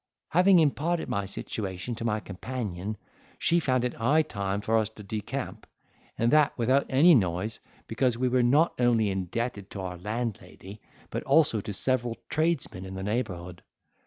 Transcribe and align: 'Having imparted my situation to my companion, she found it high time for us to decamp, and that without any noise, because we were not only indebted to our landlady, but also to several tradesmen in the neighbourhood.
'Having 0.29 0.57
imparted 0.57 1.07
my 1.07 1.27
situation 1.27 1.93
to 1.93 2.03
my 2.03 2.19
companion, 2.19 2.97
she 3.37 3.59
found 3.59 3.85
it 3.85 3.93
high 3.93 4.23
time 4.23 4.59
for 4.59 4.75
us 4.79 4.89
to 4.89 5.03
decamp, 5.03 5.65
and 6.17 6.31
that 6.31 6.57
without 6.57 6.87
any 6.89 7.13
noise, 7.13 7.59
because 7.85 8.17
we 8.17 8.27
were 8.27 8.41
not 8.41 8.73
only 8.81 9.11
indebted 9.11 9.69
to 9.69 9.79
our 9.79 9.99
landlady, 9.99 10.81
but 11.11 11.21
also 11.25 11.61
to 11.61 11.71
several 11.71 12.17
tradesmen 12.29 12.83
in 12.83 12.95
the 12.95 13.03
neighbourhood. 13.03 13.61